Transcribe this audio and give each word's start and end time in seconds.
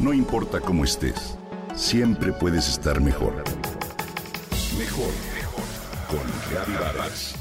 No 0.00 0.14
importa 0.14 0.60
cómo 0.60 0.84
estés, 0.84 1.36
siempre 1.74 2.32
puedes 2.32 2.66
estar 2.70 3.02
mejor. 3.02 3.34
Mejor, 4.78 5.12
mejor. 5.34 5.64
Con 6.08 6.20
Reavivadas. 6.50 7.34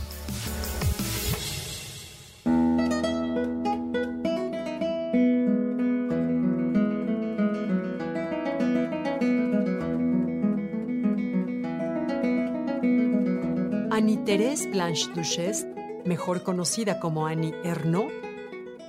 Annie-Thérèse 13.90 14.70
Blanche 14.70 15.10
Duchesse, 15.16 15.66
mejor 16.04 16.44
conocida 16.44 17.00
como 17.00 17.26
Annie 17.26 17.56
Ernaux, 17.64 18.12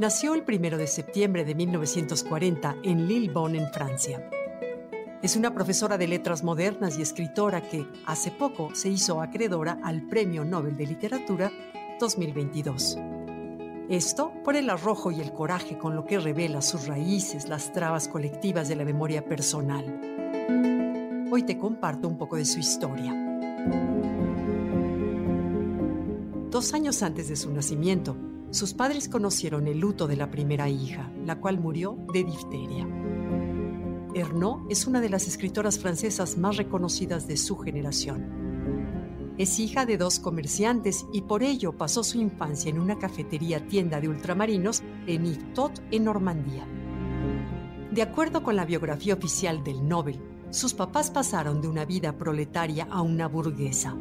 nació 0.00 0.32
el 0.32 0.44
1 0.48 0.78
de 0.78 0.86
septiembre 0.86 1.44
de 1.44 1.54
1940 1.54 2.76
en 2.84 3.06
Lillebonne, 3.06 3.58
en 3.58 3.70
Francia. 3.70 4.30
Es 5.20 5.36
una 5.36 5.52
profesora 5.52 5.98
de 5.98 6.08
letras 6.08 6.42
modernas 6.42 6.98
y 6.98 7.02
escritora 7.02 7.60
que 7.60 7.86
hace 8.06 8.30
poco 8.30 8.74
se 8.74 8.88
hizo 8.88 9.20
acreedora 9.20 9.78
al 9.84 10.08
Premio 10.08 10.42
Nobel 10.42 10.74
de 10.78 10.86
Literatura 10.86 11.52
2022. 12.00 12.96
Esto 13.90 14.32
por 14.42 14.56
el 14.56 14.70
arrojo 14.70 15.12
y 15.12 15.20
el 15.20 15.34
coraje 15.34 15.76
con 15.76 15.94
lo 15.94 16.06
que 16.06 16.18
revela 16.18 16.62
sus 16.62 16.86
raíces, 16.86 17.46
las 17.46 17.70
trabas 17.74 18.08
colectivas 18.08 18.70
de 18.70 18.76
la 18.76 18.86
memoria 18.86 19.22
personal. 19.22 19.84
Hoy 21.30 21.42
te 21.42 21.58
comparto 21.58 22.08
un 22.08 22.16
poco 22.16 22.36
de 22.36 22.46
su 22.46 22.58
historia. 22.58 23.12
Dos 26.48 26.72
años 26.72 27.02
antes 27.02 27.28
de 27.28 27.36
su 27.36 27.52
nacimiento, 27.52 28.16
sus 28.50 28.74
padres 28.74 29.08
conocieron 29.08 29.68
el 29.68 29.78
luto 29.78 30.08
de 30.08 30.16
la 30.16 30.30
primera 30.30 30.68
hija, 30.68 31.10
la 31.24 31.40
cual 31.40 31.60
murió 31.60 31.96
de 32.12 32.24
difteria. 32.24 32.86
Ernaud 34.14 34.66
es 34.68 34.86
una 34.86 35.00
de 35.00 35.08
las 35.08 35.28
escritoras 35.28 35.78
francesas 35.78 36.36
más 36.36 36.56
reconocidas 36.56 37.28
de 37.28 37.36
su 37.36 37.56
generación. 37.56 38.40
Es 39.38 39.58
hija 39.60 39.86
de 39.86 39.96
dos 39.96 40.18
comerciantes 40.18 41.06
y 41.12 41.22
por 41.22 41.44
ello 41.44 41.72
pasó 41.72 42.02
su 42.02 42.18
infancia 42.18 42.70
en 42.70 42.80
una 42.80 42.98
cafetería 42.98 43.66
tienda 43.68 44.00
de 44.00 44.08
ultramarinos 44.08 44.82
en 45.06 45.24
Yvetot, 45.24 45.80
en 45.92 46.04
Normandía. 46.04 46.66
De 47.92 48.02
acuerdo 48.02 48.42
con 48.42 48.56
la 48.56 48.64
biografía 48.64 49.14
oficial 49.14 49.62
del 49.62 49.88
Nobel, 49.88 50.20
sus 50.50 50.74
papás 50.74 51.10
pasaron 51.10 51.60
de 51.60 51.68
una 51.68 51.84
vida 51.84 52.18
proletaria 52.18 52.88
a 52.90 53.00
una 53.00 53.28
burguesa. 53.28 53.96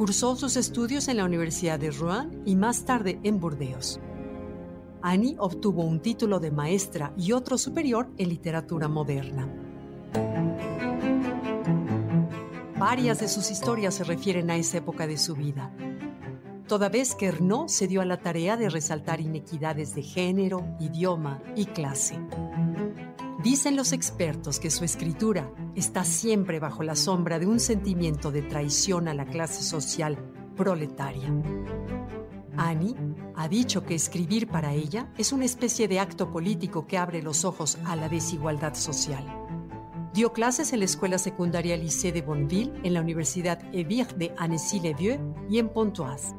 Cursó 0.00 0.34
sus 0.34 0.56
estudios 0.56 1.08
en 1.08 1.18
la 1.18 1.26
Universidad 1.26 1.78
de 1.78 1.90
Rouen 1.90 2.42
y 2.46 2.56
más 2.56 2.86
tarde 2.86 3.20
en 3.22 3.38
Burdeos. 3.38 4.00
Annie 5.02 5.36
obtuvo 5.38 5.82
un 5.84 6.00
título 6.00 6.40
de 6.40 6.50
maestra 6.50 7.12
y 7.18 7.32
otro 7.32 7.58
superior 7.58 8.08
en 8.16 8.30
literatura 8.30 8.88
moderna. 8.88 9.46
Varias 12.78 13.20
de 13.20 13.28
sus 13.28 13.50
historias 13.50 13.92
se 13.92 14.04
refieren 14.04 14.50
a 14.50 14.56
esa 14.56 14.78
época 14.78 15.06
de 15.06 15.18
su 15.18 15.34
vida, 15.34 15.70
toda 16.66 16.88
vez 16.88 17.14
que 17.14 17.26
Ernaud 17.26 17.68
se 17.68 17.86
dio 17.86 18.00
a 18.00 18.06
la 18.06 18.22
tarea 18.22 18.56
de 18.56 18.70
resaltar 18.70 19.20
inequidades 19.20 19.94
de 19.94 20.02
género, 20.02 20.64
idioma 20.80 21.42
y 21.54 21.66
clase. 21.66 22.18
Dicen 23.42 23.74
los 23.74 23.92
expertos 23.92 24.60
que 24.60 24.70
su 24.70 24.84
escritura 24.84 25.50
está 25.74 26.04
siempre 26.04 26.60
bajo 26.60 26.82
la 26.82 26.94
sombra 26.94 27.38
de 27.38 27.46
un 27.46 27.58
sentimiento 27.58 28.30
de 28.30 28.42
traición 28.42 29.08
a 29.08 29.14
la 29.14 29.24
clase 29.24 29.62
social 29.62 30.18
proletaria. 30.56 31.32
Annie 32.58 32.94
ha 33.34 33.48
dicho 33.48 33.82
que 33.86 33.94
escribir 33.94 34.46
para 34.46 34.74
ella 34.74 35.10
es 35.16 35.32
una 35.32 35.46
especie 35.46 35.88
de 35.88 36.00
acto 36.00 36.30
político 36.30 36.86
que 36.86 36.98
abre 36.98 37.22
los 37.22 37.46
ojos 37.46 37.78
a 37.86 37.96
la 37.96 38.10
desigualdad 38.10 38.74
social. 38.74 39.24
Dio 40.12 40.34
clases 40.34 40.74
en 40.74 40.80
la 40.80 40.84
escuela 40.84 41.16
secundaria 41.16 41.78
Lycée 41.78 42.12
de 42.12 42.20
Bonneville, 42.20 42.74
en 42.82 42.92
la 42.92 43.00
Universidad 43.00 43.62
Evire 43.72 44.12
de 44.18 44.34
Annecy-le-Vieux 44.36 45.18
y 45.48 45.58
en 45.58 45.70
Pontoise. 45.70 46.34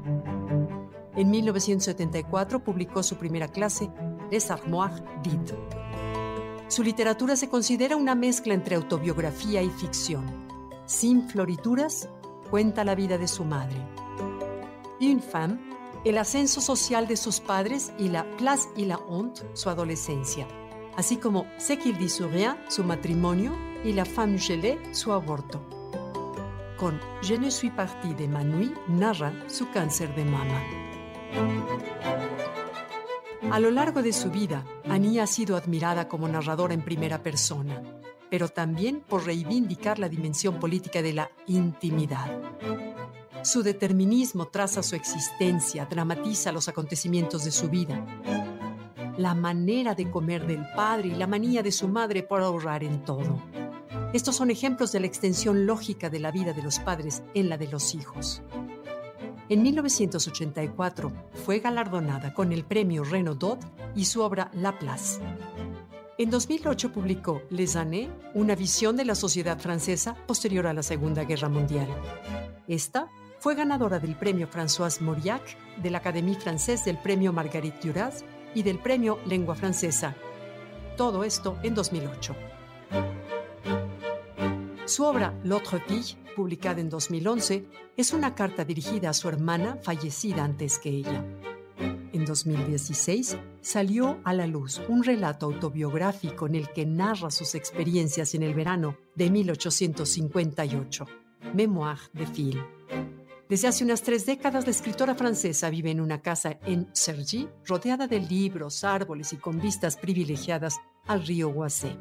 En 1.15 1.31
1974 1.31 2.63
publicó 2.63 3.01
su 3.01 3.15
primera 3.15 3.47
clase, 3.47 3.89
Les 4.29 4.51
Armoires 4.51 5.01
Vides. 5.23 5.55
Su 6.71 6.83
literatura 6.83 7.35
se 7.35 7.49
considera 7.49 7.97
una 7.97 8.15
mezcla 8.15 8.53
entre 8.53 8.77
autobiografía 8.77 9.61
y 9.61 9.69
ficción. 9.69 10.23
Sin 10.85 11.27
florituras, 11.27 12.07
cuenta 12.49 12.85
la 12.85 12.95
vida 12.95 13.17
de 13.17 13.27
su 13.27 13.43
madre. 13.43 13.75
Femme, 15.19 15.59
el 16.05 16.17
ascenso 16.17 16.61
social 16.61 17.09
de 17.09 17.17
sus 17.17 17.41
padres 17.41 17.91
y 17.99 18.07
la 18.07 18.23
place 18.37 18.69
y 18.77 18.85
la 18.85 18.95
honte, 18.99 19.41
su 19.51 19.69
adolescencia, 19.69 20.47
así 20.95 21.17
como 21.17 21.45
Ce 21.57 21.77
qu'il 21.77 21.97
dit 21.97 22.09
sur 22.09 22.31
rien, 22.31 22.55
su 22.69 22.85
matrimonio, 22.85 23.51
y 23.83 23.91
La 23.91 24.05
femme 24.05 24.39
gelée, 24.39 24.79
su 24.93 25.11
aborto. 25.11 25.59
Con 26.77 27.01
Je 27.21 27.37
ne 27.37 27.51
suis 27.51 27.71
partie 27.71 28.15
de 28.15 28.29
Manui 28.29 28.73
narra 28.87 29.33
su 29.47 29.69
cáncer 29.71 30.15
de 30.15 30.23
mama. 30.23 30.61
A 33.51 33.59
lo 33.59 33.69
largo 33.69 34.01
de 34.01 34.13
su 34.13 34.31
vida, 34.31 34.63
Annie 34.87 35.19
ha 35.19 35.27
sido 35.27 35.57
admirada 35.57 36.07
como 36.07 36.25
narradora 36.25 36.73
en 36.73 36.83
primera 36.83 37.21
persona, 37.21 37.83
pero 38.29 38.47
también 38.47 39.01
por 39.01 39.25
reivindicar 39.25 39.99
la 39.99 40.07
dimensión 40.07 40.57
política 40.57 41.01
de 41.01 41.11
la 41.11 41.29
intimidad. 41.47 42.31
Su 43.43 43.61
determinismo 43.61 44.47
traza 44.47 44.81
su 44.81 44.95
existencia, 44.95 45.85
dramatiza 45.85 46.53
los 46.53 46.69
acontecimientos 46.69 47.43
de 47.43 47.51
su 47.51 47.67
vida. 47.67 48.05
La 49.17 49.35
manera 49.35 49.95
de 49.95 50.09
comer 50.09 50.47
del 50.47 50.65
padre 50.73 51.09
y 51.09 51.15
la 51.15 51.27
manía 51.27 51.61
de 51.61 51.73
su 51.73 51.89
madre 51.89 52.23
por 52.23 52.41
ahorrar 52.41 52.85
en 52.85 53.03
todo. 53.03 53.43
Estos 54.13 54.37
son 54.37 54.49
ejemplos 54.49 54.93
de 54.93 55.01
la 55.01 55.07
extensión 55.07 55.65
lógica 55.65 56.09
de 56.09 56.19
la 56.19 56.31
vida 56.31 56.53
de 56.53 56.63
los 56.63 56.79
padres 56.79 57.21
en 57.33 57.49
la 57.49 57.57
de 57.57 57.67
los 57.67 57.95
hijos. 57.95 58.41
En 59.51 59.63
1984 59.63 61.11
fue 61.43 61.59
galardonada 61.59 62.33
con 62.33 62.53
el 62.53 62.63
premio 62.63 63.03
Renaudot 63.03 63.59
y 63.97 64.05
su 64.05 64.21
obra 64.21 64.49
La 64.53 64.79
Place. 64.79 65.21
En 66.17 66.29
2008 66.29 66.93
publicó 66.93 67.41
Les 67.49 67.75
Années, 67.75 68.07
una 68.33 68.55
visión 68.55 68.95
de 68.95 69.03
la 69.03 69.13
sociedad 69.13 69.59
francesa 69.59 70.15
posterior 70.25 70.67
a 70.67 70.73
la 70.73 70.83
Segunda 70.83 71.25
Guerra 71.25 71.49
Mundial. 71.49 71.89
Esta 72.69 73.11
fue 73.39 73.55
ganadora 73.55 73.99
del 73.99 74.15
premio 74.15 74.47
François 74.49 75.01
Mauriac, 75.01 75.57
de 75.83 75.89
la 75.89 75.97
Académie 75.97 76.39
Française 76.39 76.85
del 76.85 76.97
premio 76.97 77.33
Marguerite 77.33 77.89
Duras 77.89 78.23
y 78.55 78.63
del 78.63 78.79
premio 78.79 79.19
Lengua 79.25 79.55
Francesa. 79.55 80.15
Todo 80.95 81.25
esto 81.25 81.57
en 81.61 81.75
2008. 81.75 82.35
Su 84.85 85.03
obra 85.03 85.33
L'autre 85.43 85.81
publicada 86.35 86.81
en 86.81 86.89
2011, 86.89 87.65
es 87.97 88.13
una 88.13 88.35
carta 88.35 88.65
dirigida 88.65 89.09
a 89.09 89.13
su 89.13 89.29
hermana 89.29 89.77
fallecida 89.81 90.43
antes 90.43 90.79
que 90.79 90.89
ella. 90.89 91.23
En 92.13 92.25
2016 92.25 93.37
salió 93.61 94.19
a 94.23 94.33
la 94.33 94.45
luz 94.45 94.81
un 94.89 95.03
relato 95.03 95.45
autobiográfico 95.45 96.47
en 96.47 96.55
el 96.55 96.69
que 96.71 96.85
narra 96.85 97.31
sus 97.31 97.55
experiencias 97.55 98.35
en 98.35 98.43
el 98.43 98.53
verano 98.53 98.97
de 99.15 99.29
1858, 99.29 101.05
Mémoire 101.53 102.01
de 102.13 102.27
Phil. 102.27 102.61
Desde 103.49 103.67
hace 103.67 103.83
unas 103.83 104.01
tres 104.01 104.25
décadas, 104.25 104.65
la 104.65 104.71
escritora 104.71 105.13
francesa 105.13 105.69
vive 105.69 105.91
en 105.91 105.99
una 105.99 106.21
casa 106.21 106.57
en 106.65 106.87
Cergy, 106.93 107.49
rodeada 107.65 108.07
de 108.07 108.19
libros, 108.19 108.83
árboles 108.83 109.33
y 109.33 109.37
con 109.37 109.59
vistas 109.59 109.97
privilegiadas 109.97 110.79
al 111.05 111.25
río 111.25 111.49
Oise. 111.49 111.97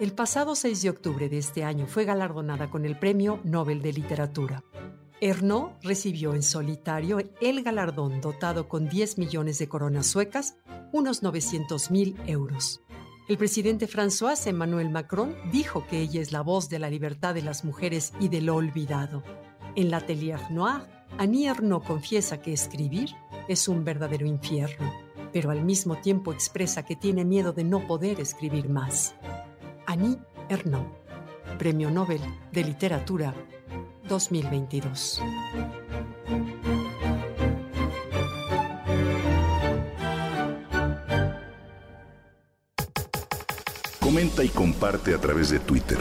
El 0.00 0.12
pasado 0.12 0.56
6 0.56 0.82
de 0.82 0.90
octubre 0.90 1.28
de 1.28 1.38
este 1.38 1.62
año 1.62 1.86
fue 1.86 2.04
galardonada 2.04 2.68
con 2.68 2.84
el 2.84 2.98
Premio 2.98 3.38
Nobel 3.44 3.80
de 3.80 3.92
Literatura. 3.92 4.64
Ernaud 5.20 5.70
recibió 5.84 6.34
en 6.34 6.42
solitario 6.42 7.18
el 7.40 7.62
galardón 7.62 8.20
dotado 8.20 8.68
con 8.68 8.88
10 8.88 9.18
millones 9.18 9.60
de 9.60 9.68
coronas 9.68 10.08
suecas, 10.08 10.56
unos 10.92 11.22
900 11.22 11.92
mil 11.92 12.16
euros. 12.26 12.82
El 13.28 13.38
presidente 13.38 13.86
François 13.86 14.48
Emmanuel 14.48 14.90
Macron 14.90 15.36
dijo 15.52 15.86
que 15.86 16.00
ella 16.00 16.20
es 16.20 16.32
la 16.32 16.40
voz 16.40 16.68
de 16.68 16.80
la 16.80 16.90
libertad 16.90 17.32
de 17.32 17.42
las 17.42 17.64
mujeres 17.64 18.12
y 18.18 18.28
de 18.28 18.40
lo 18.40 18.56
olvidado. 18.56 19.22
En 19.76 19.92
la 19.92 19.98
Atelier 19.98 20.50
Noir, 20.50 20.88
Annie 21.18 21.46
Ernaux 21.46 21.86
confiesa 21.86 22.42
que 22.42 22.52
escribir 22.52 23.10
es 23.46 23.68
un 23.68 23.84
verdadero 23.84 24.26
infierno, 24.26 24.92
pero 25.32 25.52
al 25.52 25.64
mismo 25.64 25.98
tiempo 25.98 26.32
expresa 26.32 26.84
que 26.84 26.96
tiene 26.96 27.24
miedo 27.24 27.52
de 27.52 27.62
no 27.62 27.86
poder 27.86 28.18
escribir 28.18 28.68
más. 28.68 29.14
Annie 29.94 30.18
Ernaux, 30.48 30.88
Premio 31.56 31.88
Nobel 31.88 32.20
de 32.50 32.64
Literatura 32.64 33.32
2022. 34.08 35.22
Comenta 44.00 44.42
y 44.42 44.48
comparte 44.48 45.14
a 45.14 45.18
través 45.18 45.50
de 45.50 45.60
Twitter. 45.60 45.98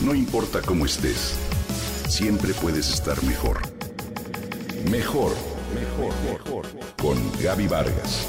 No 0.00 0.14
importa 0.14 0.62
cómo 0.62 0.86
estés, 0.86 1.38
siempre 2.08 2.54
puedes 2.54 2.94
estar 2.94 3.22
mejor. 3.24 3.60
Mejor, 4.90 5.32
mejor, 5.74 6.14
mejor. 6.32 6.66
Con 6.96 7.18
Gaby 7.42 7.68
Vargas. 7.68 8.26